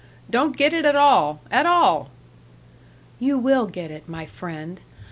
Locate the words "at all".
0.83-1.41, 1.51-2.09